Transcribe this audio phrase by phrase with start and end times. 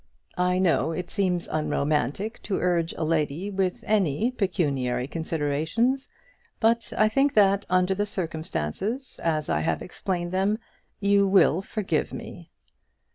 [0.39, 6.07] I know it seems unromantic to urge a lady with any pecuniary considerations,
[6.59, 10.57] but I think that under the circumstances, as I have explained them,
[10.99, 12.49] you will forgive me.